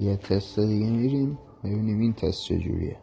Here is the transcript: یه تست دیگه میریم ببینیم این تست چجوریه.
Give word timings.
یه 0.00 0.16
تست 0.16 0.60
دیگه 0.60 0.90
میریم 0.90 1.38
ببینیم 1.64 2.00
این 2.00 2.12
تست 2.12 2.44
چجوریه. 2.44 2.96